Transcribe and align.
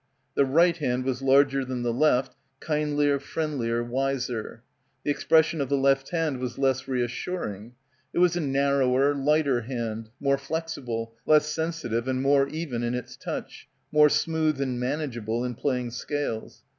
The 0.33 0.45
right 0.45 0.75
hand 0.77 1.05
was 1.05 1.21
larger 1.21 1.63
than 1.63 1.83
the 1.83 1.93
left, 1.93 2.35
kindlier, 2.59 3.19
friendlier, 3.19 3.83
wiser. 3.83 4.63
The 5.03 5.11
expres 5.11 5.45
sion 5.45 5.61
of 5.61 5.69
the 5.69 5.77
left 5.77 6.09
hand 6.09 6.39
was 6.39 6.57
less 6.57 6.87
reassuring. 6.87 7.75
It 8.11 8.17
was 8.17 8.35
a 8.35 8.39
narrower, 8.41 9.13
lighter 9.13 9.61
hand, 9.61 10.09
more 10.19 10.39
flexible, 10.39 11.13
less 11.27 11.45
sensitive 11.45 12.07
and 12.07 12.19
more 12.19 12.47
even 12.47 12.81
in 12.81 12.95
its 12.95 13.15
touch— 13.15 13.67
more 13.91 14.09
smooth 14.09 14.59
and 14.59 14.79
manageable 14.79 15.45
in 15.45 15.53
playing 15.53 15.91
scales. 15.91 16.63